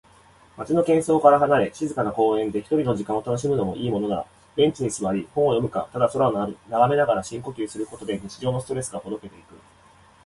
[0.57, 4.25] 街の喧騒から離れ、静かな公園で一人の時間を楽しむのもいいものだ。
[4.55, 6.57] ベンチに座り、本を読むか、ただ空を眺
[6.91, 9.53] めながら深呼吸することで、日常のストレスがほどけていく。